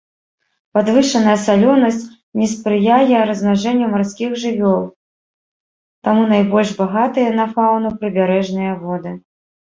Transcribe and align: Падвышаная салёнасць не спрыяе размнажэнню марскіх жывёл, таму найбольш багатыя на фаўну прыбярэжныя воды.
Падвышаная 0.75 1.33
салёнасць 1.47 1.99
не 2.43 2.47
спрыяе 2.53 3.19
размнажэнню 3.33 3.91
марскіх 3.93 4.31
жывёл, 4.45 4.81
таму 6.09 6.25
найбольш 6.33 6.69
багатыя 6.83 7.29
на 7.43 7.49
фаўну 7.55 7.89
прыбярэжныя 8.01 8.73
воды. 8.83 9.11